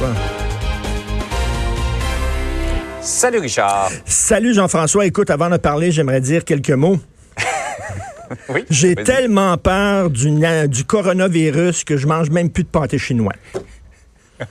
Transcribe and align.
Jean-François. 0.00 0.14
Salut 3.02 3.38
Richard. 3.38 3.90
Salut 4.06 4.54
Jean-François. 4.54 5.04
Écoute, 5.06 5.30
avant 5.30 5.50
de 5.50 5.56
parler, 5.58 5.90
j'aimerais 5.92 6.20
dire 6.20 6.44
quelques 6.44 6.70
mots. 6.70 6.98
Oui, 8.48 8.64
J'ai 8.70 8.94
tellement 8.94 9.56
peur 9.58 10.08
du, 10.08 10.30
du 10.68 10.84
coronavirus 10.84 11.82
que 11.82 11.96
je 11.96 12.06
mange 12.06 12.30
même 12.30 12.48
plus 12.48 12.62
de 12.62 12.68
pâté 12.68 12.96
chinois. 12.96 13.32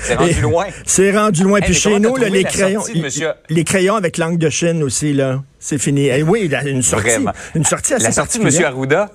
C'est 0.00 0.16
rendu 0.16 0.40
loin. 0.40 0.66
C'est 0.84 1.16
rendu 1.16 1.44
loin. 1.44 1.58
Hey, 1.60 1.66
Puis 1.66 1.74
chez 1.74 2.00
nous, 2.00 2.16
là, 2.16 2.28
les 2.28 2.42
crayons, 2.42 2.80
sortie 2.80 2.98
de 2.98 3.04
monsieur- 3.04 3.32
les 3.48 3.62
crayons 3.62 3.94
avec 3.94 4.18
langue 4.18 4.36
de 4.36 4.50
Chine 4.50 4.82
aussi, 4.82 5.12
là, 5.12 5.44
c'est 5.60 5.78
fini. 5.78 6.06
Eh 6.08 6.24
oui, 6.24 6.50
une 6.66 6.82
sortie, 6.82 7.06
Vraiment. 7.08 7.32
une 7.54 7.64
sortie 7.64 7.94
assez 7.94 8.04
La 8.06 8.10
sortie 8.12 8.40
de 8.40 8.48
M. 8.48 8.64
Arruda, 8.64 9.10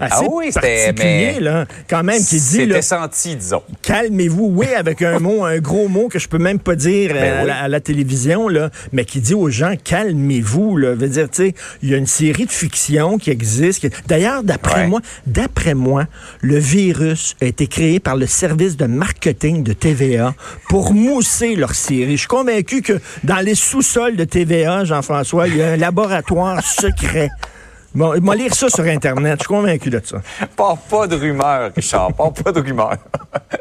Assez 0.00 0.24
Ah 0.26 0.28
oui, 0.30 0.50
particulier, 0.52 1.40
là, 1.40 1.66
quand 1.88 2.04
même, 2.04 2.18
qui 2.22 2.36
dit, 2.36 2.40
c'était 2.40 2.82
senti, 2.82 3.34
disons. 3.36 3.62
calmez-vous, 3.82 4.52
oui, 4.54 4.66
avec 4.76 5.02
un 5.02 5.18
mot, 5.20 5.44
un 5.44 5.58
gros 5.58 5.88
mot 5.88 6.08
que 6.08 6.18
je 6.18 6.28
peux 6.28 6.38
même 6.38 6.58
pas 6.60 6.76
dire 6.76 7.12
Ben 7.14 7.16
euh, 7.22 7.38
à, 7.38 7.42
oui. 7.42 7.46
la, 7.48 7.56
à 7.62 7.68
la 7.68 7.80
télévision, 7.80 8.48
là, 8.48 8.70
mais 8.92 9.04
qui 9.04 9.20
dit 9.20 9.34
aux 9.34 9.50
gens, 9.50 9.74
calmez-vous, 9.82 10.76
là. 10.76 10.94
Veut 10.94 11.08
dire, 11.08 11.28
tu 11.30 11.46
sais, 11.48 11.54
il 11.82 11.90
y 11.90 11.94
a 11.94 11.96
une 11.96 12.06
série 12.06 12.46
de 12.46 12.50
fictions 12.52 13.18
qui 13.18 13.30
existent. 13.30 13.88
qui- 13.88 13.94
D'ailleurs, 14.06 14.42
d'après 14.44 14.82
Ouais. 14.82 14.86
moi, 14.86 15.00
d'après 15.26 15.74
moi, 15.74 16.04
le 16.42 16.58
virus 16.58 17.34
a 17.42 17.46
été 17.46 17.66
créé 17.66 17.98
par 17.98 18.16
le 18.16 18.26
service 18.26 18.76
de 18.76 18.86
marketing 18.86 19.62
de 19.64 19.72
TVA 19.72 20.34
pour 20.68 20.92
mousser 20.94 21.56
leur 21.56 21.74
série. 21.74 22.12
Je 22.12 22.16
suis 22.18 22.28
convaincu 22.28 22.82
que 22.82 23.00
dans 23.24 23.38
les 23.44 23.54
sous-sols 23.54 24.16
de 24.16 24.24
TVA, 24.24 24.84
Jean-François, 24.84 25.48
il 25.48 25.56
y 25.56 25.62
a 25.62 25.70
un 25.72 25.76
laboratoire 25.76 26.62
secret. 26.62 27.30
Bon, 27.98 28.14
il 28.14 28.22
m'a 28.22 28.36
lire 28.36 28.54
ça 28.54 28.68
sur 28.68 28.84
Internet. 28.84 29.38
Je 29.40 29.42
suis 29.42 29.48
convaincu 29.48 29.90
de 29.90 30.00
ça. 30.04 30.18
Pas, 30.54 30.78
pas 30.88 31.08
de 31.08 31.16
rumeur, 31.16 31.72
Richard. 31.74 32.12
Pas, 32.14 32.30
pas 32.30 32.52
de 32.52 32.60
rumeur. 32.60 32.96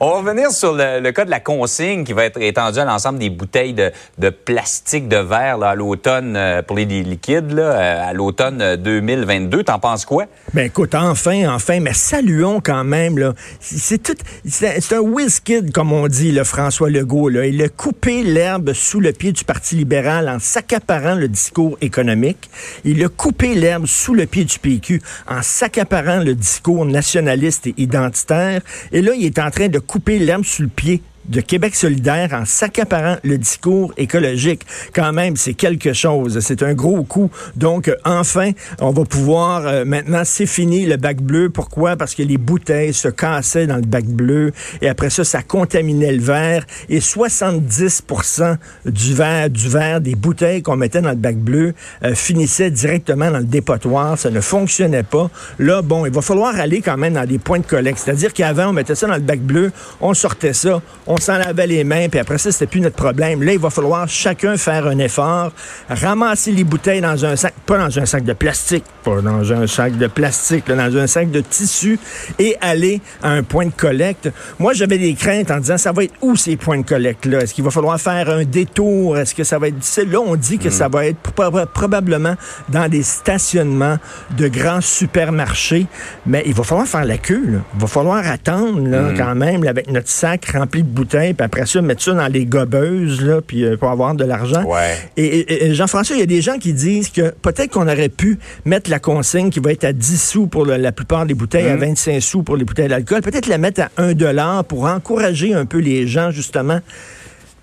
On 0.00 0.10
va 0.10 0.16
revenir 0.18 0.50
sur 0.50 0.72
le, 0.74 1.10
cas 1.10 1.24
de 1.24 1.30
la 1.30 1.40
consigne 1.40 2.04
qui 2.04 2.12
va 2.12 2.24
être 2.24 2.40
étendue 2.40 2.78
à 2.78 2.84
l'ensemble 2.84 3.18
des 3.18 3.30
bouteilles 3.30 3.74
de, 3.74 4.30
plastique 4.30 5.08
de 5.08 5.16
verre 5.16 5.62
à 5.62 5.74
l'automne 5.74 6.34
euh, 6.36 6.62
pour 6.62 6.76
les 6.76 6.84
li- 6.84 7.02
liquides, 7.02 7.52
euh, 7.58 8.08
à 8.08 8.12
l'automne 8.12 8.60
euh, 8.62 8.76
2022. 8.76 9.64
T'en 9.64 9.78
penses 9.78 10.04
quoi? 10.04 10.26
Ben 10.54 10.66
écoute, 10.66 10.94
enfin, 10.94 11.52
enfin, 11.54 11.80
mais 11.80 11.94
saluons 11.94 12.60
quand 12.60 12.84
même. 12.84 13.34
C'est 13.60 14.02
tout, 14.02 14.14
c'est 14.46 14.92
un 14.92 15.00
whiz 15.00 15.40
kid, 15.40 15.72
comme 15.72 15.92
on 15.92 16.06
dit, 16.08 16.32
le 16.32 16.44
François 16.44 16.90
Legault. 16.90 17.30
Il 17.30 17.62
a 17.62 17.68
coupé 17.68 18.22
l'herbe 18.22 18.72
sous 18.72 19.00
le 19.00 19.12
pied 19.12 19.32
du 19.32 19.44
Parti 19.44 19.74
libéral 19.76 20.28
en 20.28 20.38
s'accaparant 20.38 21.14
le 21.14 21.28
discours 21.28 21.76
économique. 21.80 22.50
Il 22.84 23.04
a 23.04 23.08
coupé 23.08 23.54
l'herbe 23.54 23.86
sous 23.86 24.14
le 24.14 24.26
pied 24.26 24.44
du 24.44 24.58
PQ 24.58 25.00
en 25.28 25.42
s'accaparant 25.42 26.18
le 26.18 26.34
discours 26.34 26.84
nationaliste 26.86 27.66
et 27.66 27.74
identitaire. 27.76 28.60
Et 28.92 29.02
là, 29.02 29.12
il 29.16 29.26
est 29.26 29.38
en 29.38 29.49
train 29.50 29.68
de 29.68 29.78
couper 29.78 30.18
l'herbe 30.18 30.44
sous 30.44 30.62
le 30.62 30.68
pied 30.68 31.02
de 31.30 31.40
Québec 31.40 31.74
solidaire 31.74 32.30
en 32.32 32.44
s'accaparant 32.44 33.16
le 33.22 33.38
discours 33.38 33.92
écologique. 33.96 34.66
Quand 34.92 35.12
même, 35.12 35.36
c'est 35.36 35.54
quelque 35.54 35.92
chose. 35.92 36.40
C'est 36.40 36.62
un 36.62 36.74
gros 36.74 37.04
coup. 37.04 37.30
Donc, 37.56 37.88
euh, 37.88 37.94
enfin, 38.04 38.50
on 38.80 38.90
va 38.90 39.04
pouvoir, 39.04 39.66
euh, 39.66 39.84
maintenant, 39.84 40.22
c'est 40.24 40.46
fini 40.46 40.86
le 40.86 40.96
bac 40.96 41.22
bleu. 41.22 41.48
Pourquoi? 41.50 41.96
Parce 41.96 42.14
que 42.14 42.22
les 42.22 42.36
bouteilles 42.36 42.92
se 42.92 43.08
cassaient 43.08 43.66
dans 43.66 43.76
le 43.76 43.82
bac 43.82 44.04
bleu 44.04 44.52
et 44.82 44.88
après 44.88 45.10
ça, 45.10 45.24
ça 45.24 45.42
contaminait 45.42 46.12
le 46.12 46.22
verre 46.22 46.66
et 46.88 46.98
70% 46.98 48.56
du 48.86 49.14
verre, 49.14 49.50
du 49.50 49.68
verre 49.68 50.00
des 50.00 50.14
bouteilles 50.14 50.62
qu'on 50.62 50.76
mettait 50.76 51.00
dans 51.00 51.10
le 51.10 51.16
bac 51.16 51.36
bleu 51.36 51.74
euh, 52.04 52.14
finissait 52.14 52.70
directement 52.70 53.30
dans 53.30 53.38
le 53.38 53.44
dépotoir. 53.44 54.18
Ça 54.18 54.30
ne 54.30 54.40
fonctionnait 54.40 55.04
pas. 55.04 55.30
Là, 55.58 55.82
bon, 55.82 56.06
il 56.06 56.12
va 56.12 56.22
falloir 56.22 56.58
aller 56.58 56.80
quand 56.80 56.96
même 56.96 57.14
dans 57.14 57.26
des 57.26 57.38
points 57.38 57.60
de 57.60 57.66
collecte. 57.66 58.00
C'est-à-dire 58.04 58.32
qu'avant, 58.32 58.68
on 58.68 58.72
mettait 58.72 58.94
ça 58.94 59.06
dans 59.06 59.14
le 59.14 59.20
bac 59.20 59.40
bleu, 59.40 59.70
on 60.00 60.14
sortait 60.14 60.52
ça, 60.52 60.82
on 61.06 61.19
s'en 61.20 61.36
lavait 61.38 61.66
les 61.66 61.84
mains, 61.84 62.08
puis 62.08 62.20
après 62.20 62.38
ça, 62.38 62.50
c'était 62.52 62.66
plus 62.66 62.80
notre 62.80 62.96
problème. 62.96 63.42
Là, 63.42 63.52
il 63.52 63.58
va 63.58 63.70
falloir 63.70 64.08
chacun 64.08 64.56
faire 64.56 64.86
un 64.86 64.98
effort, 64.98 65.52
ramasser 65.88 66.52
les 66.52 66.64
bouteilles 66.64 67.00
dans 67.00 67.24
un 67.24 67.36
sac, 67.36 67.54
pas 67.66 67.78
dans 67.78 67.98
un 67.98 68.06
sac 68.06 68.24
de 68.24 68.32
plastique, 68.32 68.84
pas 69.04 69.20
dans 69.20 69.52
un 69.52 69.66
sac 69.66 69.96
de 69.96 70.06
plastique, 70.06 70.68
là, 70.68 70.76
dans 70.88 70.96
un 70.96 71.06
sac 71.06 71.30
de 71.30 71.40
tissu, 71.40 71.98
et 72.38 72.56
aller 72.60 73.00
à 73.22 73.30
un 73.30 73.42
point 73.42 73.66
de 73.66 73.72
collecte. 73.72 74.30
Moi, 74.58 74.72
j'avais 74.72 74.98
des 74.98 75.14
craintes 75.14 75.50
en 75.50 75.58
disant, 75.58 75.78
ça 75.78 75.92
va 75.92 76.04
être 76.04 76.14
où 76.22 76.36
ces 76.36 76.56
points 76.56 76.78
de 76.78 76.86
collecte-là? 76.86 77.40
Est-ce 77.40 77.54
qu'il 77.54 77.64
va 77.64 77.70
falloir 77.70 78.00
faire 78.00 78.28
un 78.30 78.44
détour? 78.44 79.18
Est-ce 79.18 79.34
que 79.34 79.44
ça 79.44 79.58
va 79.58 79.68
être 79.68 79.78
difficile? 79.78 80.10
Là, 80.10 80.20
on 80.20 80.36
dit 80.36 80.58
que 80.58 80.70
ça 80.70 80.88
va 80.88 81.06
être 81.06 81.18
proba- 81.22 81.66
probablement 81.66 82.34
dans 82.68 82.88
des 82.88 83.02
stationnements 83.02 83.98
de 84.36 84.48
grands 84.48 84.80
supermarchés, 84.80 85.86
mais 86.26 86.42
il 86.46 86.54
va 86.54 86.62
falloir 86.62 86.86
faire 86.86 87.04
la 87.04 87.18
queue. 87.18 87.42
là. 87.46 87.58
Il 87.74 87.80
va 87.80 87.86
falloir 87.86 88.26
attendre 88.26 88.86
là, 88.88 89.10
quand 89.16 89.34
même 89.34 89.64
là, 89.64 89.70
avec 89.70 89.90
notre 89.90 90.08
sac 90.08 90.46
rempli 90.52 90.82
de 90.82 90.88
bouteilles, 90.88 91.09
puis 91.18 91.34
après 91.44 91.66
ça, 91.66 91.82
mettre 91.82 92.02
ça 92.02 92.12
dans 92.12 92.26
les 92.28 92.44
gobeuses 92.46 93.20
là, 93.22 93.40
puis, 93.46 93.64
euh, 93.64 93.76
pour 93.76 93.90
avoir 93.90 94.14
de 94.14 94.24
l'argent. 94.24 94.64
Ouais. 94.64 94.96
Et, 95.16 95.24
et- 95.26 95.64
et 95.66 95.74
Jean-François, 95.74 96.16
il 96.16 96.20
y 96.20 96.22
a 96.22 96.26
des 96.26 96.40
gens 96.42 96.58
qui 96.58 96.72
disent 96.72 97.08
que 97.10 97.30
peut-être 97.42 97.72
qu'on 97.72 97.88
aurait 97.88 98.08
pu 98.08 98.38
mettre 98.64 98.90
la 98.90 98.98
consigne 98.98 99.50
qui 99.50 99.60
va 99.60 99.72
être 99.72 99.84
à 99.84 99.92
10 99.92 100.22
sous 100.22 100.46
pour 100.46 100.64
le- 100.64 100.76
la 100.76 100.92
plupart 100.92 101.26
des 101.26 101.34
bouteilles, 101.34 101.68
à 101.68 101.76
25 101.76 102.20
sous 102.20 102.42
pour 102.42 102.56
les 102.56 102.64
bouteilles 102.64 102.88
d'alcool, 102.88 103.20
peut-être 103.22 103.46
la 103.46 103.58
mettre 103.58 103.82
à 103.82 103.90
1 103.96 104.14
dollar 104.14 104.64
pour 104.64 104.84
encourager 104.84 105.54
un 105.54 105.66
peu 105.66 105.78
les 105.78 106.06
gens, 106.06 106.30
justement, 106.30 106.80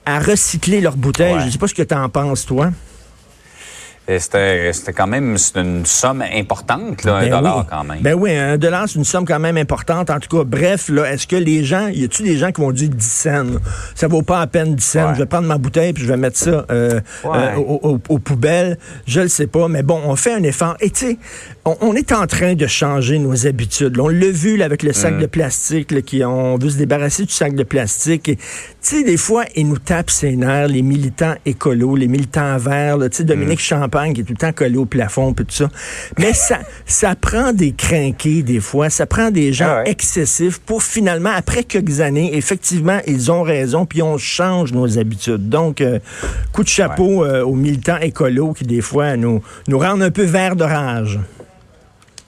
à 0.05 0.19
recycler 0.19 0.79
leurs 0.81 0.95
bouteilles. 0.95 1.33
Ouais. 1.35 1.41
Je 1.41 1.45
ne 1.47 1.51
sais 1.51 1.57
pas 1.57 1.67
ce 1.67 1.73
que 1.73 1.83
tu 1.83 1.93
en 1.95 2.07
penses, 2.09 2.45
toi. 2.45 2.71
C'était 4.07 4.71
quand 4.95 5.07
même 5.07 5.35
une 5.55 5.85
somme 5.85 6.23
importante, 6.33 7.03
là, 7.03 7.17
un 7.17 7.21
Ben 7.23 7.29
dollar 7.29 7.57
oui. 7.57 7.63
quand 7.69 7.83
même. 7.83 7.99
Ben 8.01 8.13
oui, 8.13 8.33
un 8.37 8.57
dollar, 8.57 8.85
c'est 8.87 8.95
une 8.95 9.03
somme 9.03 9.25
quand 9.25 9.39
même 9.39 9.57
importante. 9.57 10.09
En 10.09 10.19
tout 10.19 10.37
cas, 10.37 10.45
bref, 10.45 10.87
là, 10.87 11.11
est-ce 11.11 11.27
que 11.27 11.35
les 11.35 11.65
gens, 11.65 11.87
y 11.89 12.05
a-tu 12.05 12.23
des 12.23 12.37
gens 12.37 12.51
qui 12.53 12.61
vont 12.61 12.71
dire 12.71 12.87
10 12.89 13.05
cents? 13.05 13.45
Ça 13.95 14.07
vaut 14.07 14.21
pas 14.21 14.39
à 14.39 14.47
peine 14.47 14.75
10 14.75 14.83
cents. 14.85 15.07
Ouais. 15.09 15.13
Je 15.15 15.19
vais 15.19 15.25
prendre 15.25 15.47
ma 15.47 15.57
bouteille 15.57 15.91
puis 15.91 16.03
je 16.03 16.07
vais 16.07 16.15
mettre 16.15 16.37
ça 16.37 16.65
euh, 16.71 17.01
Ouais. 17.25 17.31
euh, 17.37 17.55
au- 17.57 17.79
au- 17.83 17.99
aux 18.07 18.19
poubelles. 18.19 18.77
Je 19.07 19.19
le 19.19 19.27
sais 19.27 19.47
pas, 19.47 19.67
mais 19.67 19.83
bon, 19.83 19.99
on 20.05 20.15
fait 20.15 20.33
un 20.33 20.43
effort. 20.43 20.77
Et 20.79 20.89
tu 20.89 21.05
sais, 21.07 21.17
on, 21.67 21.75
on 21.81 21.93
est 21.95 22.11
en 22.13 22.25
train 22.27 22.53
de 22.55 22.65
changer 22.65 23.19
nos 23.19 23.45
habitudes. 23.45 23.99
On 23.99 24.07
l'a 24.07 24.29
vu 24.31 24.57
là, 24.57 24.65
avec 24.65 24.83
le 24.83 24.89
Mm. 24.91 24.93
sac 24.93 25.17
de 25.19 25.25
plastique, 25.25 25.91
là, 25.91 26.01
qui 26.01 26.23
on 26.23 26.57
veut 26.57 26.69
se 26.69 26.77
débarrasser 26.77 27.23
du 27.25 27.31
sac 27.33 27.53
de 27.55 27.63
plastique. 27.63 28.29
Et, 28.29 28.37
Tu 28.37 28.99
sais, 28.99 29.03
des 29.03 29.17
fois, 29.17 29.43
ils 29.57 29.67
nous 29.67 29.79
tapent 29.79 30.09
ses 30.09 30.35
nerfs, 30.37 30.69
les 30.69 30.81
militants 30.81 31.35
écolos, 31.45 31.97
les 31.97 32.07
militants 32.07 32.55
verts. 32.57 32.97
Tu 33.11 33.17
sais, 33.17 33.23
Dominique 33.25 33.59
Mm. 33.59 33.61
Champagne 33.61 34.13
qui 34.13 34.21
est 34.21 34.23
tout 34.23 34.31
le 34.33 34.37
temps 34.37 34.53
collé 34.53 34.77
au 34.77 34.85
plafond, 34.85 35.33
puis 35.33 35.45
tout 35.45 35.55
ça. 35.55 35.69
Mais 36.17 36.31
ça, 36.33 36.59
ça 36.85 37.15
prend 37.15 37.51
des 37.51 37.73
crinqués 37.73 38.43
des 38.43 38.61
fois, 38.61 38.89
ça 38.89 39.05
prend 39.05 39.29
des 39.29 39.51
gens 39.51 39.67
Ah 39.69 39.83
ouais. 39.83 39.89
excessifs 39.91 40.59
pour 40.59 40.83
finalement, 40.83 41.31
après 41.35 41.63
quelques 41.65 41.99
années, 41.99 42.37
effectivement, 42.37 42.99
ils 43.07 43.29
ont 43.29 43.41
raison, 43.43 43.85
puis 43.85 44.01
on 44.01 44.17
change 44.17 44.71
nos 44.71 44.97
habitudes. 44.97 45.49
Donc, 45.49 45.81
euh, 45.81 45.99
coup 46.53 46.63
de 46.63 46.69
chapeau 46.69 47.25
euh, 47.25 47.43
aux 47.43 47.55
militants 47.55 47.97
écolos 47.99 48.53
qui, 48.53 48.63
des 48.63 48.81
fois, 48.81 49.17
nous, 49.17 49.41
nous 49.67 49.79
rendent 49.79 50.03
un 50.03 50.11
peu 50.11 50.23
verts 50.23 50.55
de 50.55 50.63
rage. 50.63 51.19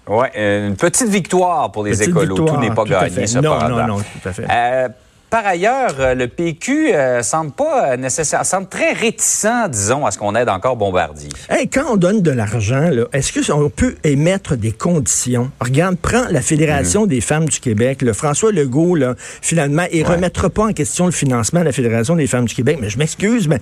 Ouais, 0.10 0.32
euh, 0.38 0.68
une 0.70 0.76
petite 0.76 1.08
victoire 1.10 1.72
pour 1.72 1.84
les 1.84 1.92
Petite 1.92 2.08
écolos. 2.10 2.36
victoire, 2.36 2.56
tout 2.56 2.62
n'est 2.62 2.74
pas 2.76 2.84
tout 2.84 2.90
gagné, 2.90 3.28
cependant. 3.28 3.70
Non, 3.70 3.78
non, 3.78 3.88
non, 3.88 3.98
tout 4.00 4.28
à 4.30 4.34
fait. 4.34 4.46
Euh, 4.50 4.90
par 5.30 5.46
ailleurs, 5.46 5.94
euh, 6.00 6.16
le 6.16 6.28
PQ 6.28 6.92
euh, 6.92 7.22
semble 7.22 7.52
pas 7.52 7.96
nécessaire, 7.98 8.44
semble 8.44 8.68
très 8.68 8.94
réticent, 8.94 9.46
disons, 9.70 10.04
à 10.08 10.10
ce 10.10 10.18
qu'on 10.18 10.34
aide 10.34 10.50
encore 10.50 10.76
Bombardier. 10.76 11.30
Hey, 11.50 11.68
quand 11.70 11.84
on 11.92 11.98
donne 11.98 12.24
de 12.24 12.32
l'argent, 12.32 12.90
est-ce 13.14 13.52
qu'on 13.52 13.70
peut 13.70 13.96
émettre 14.04 14.58
des 14.58 14.72
conditions? 14.72 15.52
Regarde, 15.62 15.98
prends 16.02 16.26
la 16.32 16.42
Fédération 16.42 17.06
des 17.06 17.22
femmes 17.22 17.46
du 17.48 17.60
Québec. 17.60 18.02
Le 18.02 18.14
François 18.14 18.52
Legault, 18.52 18.96
là, 18.96 19.14
finalement, 19.20 19.84
il 19.94 20.02
Ouais. 20.04 20.16
remettra 20.16 20.50
pas 20.50 20.64
en 20.64 20.74
question 20.74 21.06
le 21.06 21.12
financement 21.12 21.60
de 21.60 21.66
la 21.66 21.74
Fédération 21.74 22.16
des 22.16 22.26
femmes 22.26 22.46
du 22.46 22.56
Québec. 22.56 22.80
Mais 22.82 22.90
je 22.90 22.98
m'excuse, 22.98 23.48
mais 23.48 23.60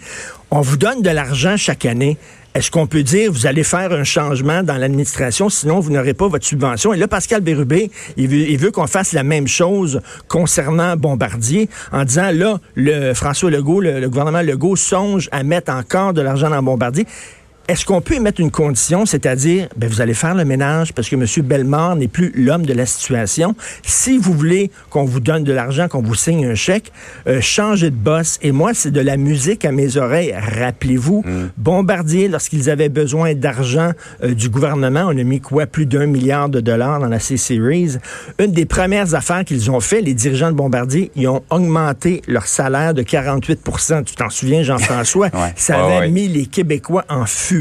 on 0.52 0.62
vous 0.62 0.78
donne 0.78 1.02
de 1.02 1.10
l'argent 1.10 1.58
chaque 1.58 1.84
année. 1.86 2.18
Est-ce 2.54 2.72
qu'on 2.72 2.88
peut 2.88 3.04
dire 3.04 3.32
vous 3.32 3.46
allez 3.46 3.64
faire 3.64 3.92
un 3.92 4.04
changement 4.04 4.64
dans 4.64 4.78
l'administration, 4.78 5.50
sinon 5.50 5.80
vous 5.80 5.92
n'aurez 5.92 6.14
pas 6.14 6.28
votre 6.28 6.46
subvention? 6.46 6.94
Et 6.94 6.98
là, 6.98 7.08
Pascal 7.08 7.42
Bérubé, 7.42 7.92
il 8.18 8.58
veut, 8.58 8.72
qu'on 8.72 8.88
fasse 8.88 9.14
la 9.14 9.24
même 9.24 9.48
chose 9.48 10.02
concernant 10.28 10.96
Bombardier 10.96 11.70
en 11.92 12.04
disant 12.04 12.32
là, 12.34 12.60
le 12.76 13.14
François 13.14 13.52
Legault, 13.52 13.82
le, 13.82 14.00
le 14.00 14.10
gouvernement 14.10 14.42
Legault 14.42 14.76
songe 14.76 15.30
à 15.32 15.44
mettre 15.44 15.72
encore 15.72 16.14
de 16.14 16.22
l'argent 16.22 16.50
dans 16.50 16.64
Bombardier. 16.64 17.06
Est-ce 17.68 17.86
qu'on 17.86 18.00
peut 18.00 18.14
émettre 18.14 18.40
une 18.40 18.50
condition, 18.50 19.06
c'est-à-dire, 19.06 19.68
ben, 19.76 19.90
vous 19.90 20.00
allez 20.00 20.14
faire 20.14 20.34
le 20.36 20.46
ménage 20.46 20.94
parce 20.94 21.10
que 21.10 21.18
M. 21.18 21.26
Bellemare 21.46 21.98
n'est 21.98 22.08
plus 22.08 22.32
l'homme 22.34 22.66
de 22.66 22.72
la 22.72 22.86
situation. 22.86 23.58
Si 23.84 24.18
vous 24.18 24.32
voulez 24.32 24.72
qu'on 24.90 25.04
vous 25.04 25.20
donne 25.20 25.44
de 25.44 25.52
l'argent, 25.52 25.90
qu'on 25.90 26.02
vous 26.02 26.16
signe 26.16 26.46
un 26.46 26.56
chèque, 26.56 26.94
euh, 27.28 27.42
changez 27.42 27.90
de 27.90 27.96
boss. 27.98 28.40
Et 28.42 28.54
moi, 28.54 28.74
c'est 28.74 28.92
de 28.92 29.02
la 29.02 29.18
musique 29.18 29.66
à 29.66 29.74
mes 29.74 29.98
oreilles. 29.98 30.34
Rappelez-vous, 30.34 31.26
Bombardier, 31.58 32.30
lorsqu'ils 32.30 32.70
avaient 32.70 32.88
besoin 32.88 33.34
d'argent 33.34 33.92
euh, 34.24 34.34
du 34.34 34.48
gouvernement, 34.48 35.04
on 35.06 35.18
a 35.18 35.24
mis 35.24 35.42
quoi, 35.42 35.66
plus 35.66 35.86
d'un 35.86 36.06
milliard 36.06 36.48
de 36.48 36.62
dollars 36.62 37.02
dans 37.02 37.10
la 37.10 37.20
C-Series. 37.20 37.98
Une 38.40 38.54
des 38.54 38.66
premières 38.66 39.14
affaires 39.14 39.44
qu'ils 39.44 39.70
ont 39.70 39.82
fait, 39.82 40.00
les 40.00 40.14
dirigeants 40.14 40.52
de 40.52 40.56
Bombardier, 40.56 41.12
ils 41.18 41.28
ont 41.28 41.44
augmenté 41.50 42.22
leur 42.30 42.48
salaire 42.48 42.94
de 42.94 43.04
48% 43.04 44.06
Tu 44.06 44.16
t'en 44.16 44.30
souviens, 44.30 44.64
Jean-François? 44.64 45.28
Ouais. 45.38 45.54
Ça 45.56 45.84
avait 45.84 46.00
ouais. 46.00 46.10
mis 46.10 46.28
les 46.28 46.46
Québécois 46.46 47.04
en 47.10 47.26
furie. 47.26 47.57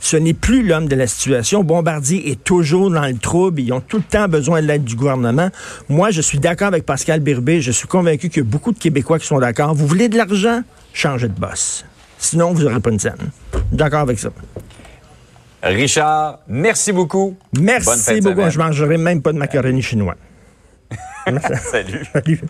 Ce 0.00 0.16
n'est 0.16 0.34
plus 0.34 0.66
l'homme 0.66 0.88
de 0.88 0.96
la 0.96 1.06
situation. 1.06 1.62
Bombardier 1.64 2.30
est 2.30 2.42
toujours 2.42 2.90
dans 2.90 3.06
le 3.06 3.16
trouble. 3.16 3.60
Ils 3.60 3.72
ont 3.72 3.80
tout 3.80 3.98
le 3.98 4.02
temps 4.02 4.28
besoin 4.28 4.62
de 4.62 4.66
l'aide 4.66 4.84
du 4.84 4.96
gouvernement. 4.96 5.50
Moi, 5.88 6.10
je 6.10 6.20
suis 6.20 6.38
d'accord 6.38 6.68
avec 6.68 6.84
Pascal 6.84 7.20
Birbé. 7.20 7.60
Je 7.60 7.72
suis 7.72 7.88
convaincu 7.88 8.28
qu'il 8.28 8.42
y 8.42 8.46
a 8.46 8.48
beaucoup 8.48 8.72
de 8.72 8.78
Québécois 8.78 9.18
qui 9.18 9.26
sont 9.26 9.38
d'accord. 9.38 9.74
Vous 9.74 9.86
voulez 9.86 10.08
de 10.08 10.16
l'argent? 10.16 10.62
Changez 10.92 11.28
de 11.28 11.38
boss. 11.38 11.84
Sinon, 12.18 12.52
vous 12.52 12.62
n'aurez 12.62 12.80
pas 12.80 12.90
une 12.90 13.00
scène. 13.00 13.30
D'accord 13.72 14.00
avec 14.00 14.18
ça. 14.18 14.30
Richard, 15.62 16.40
merci 16.48 16.92
beaucoup. 16.92 17.36
Merci 17.58 18.20
beaucoup. 18.20 18.50
Je 18.50 18.58
mangerai 18.58 18.96
même 18.96 19.22
pas 19.22 19.32
de 19.32 19.38
macaroni 19.38 19.82
chinois. 19.82 20.16
Salut. 21.70 22.04
Salut. 22.12 22.40